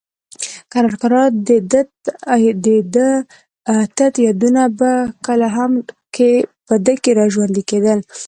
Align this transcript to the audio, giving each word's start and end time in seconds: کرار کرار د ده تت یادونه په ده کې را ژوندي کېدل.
کرار 0.71 0.93
کرار 1.03 1.29
د 1.47 1.49
ده 2.93 3.05
تت 3.97 4.13
یادونه 4.27 4.63
په 6.73 6.75
ده 6.85 6.93
کې 7.03 7.11
را 7.17 7.25
ژوندي 7.33 7.63
کېدل. 7.69 7.99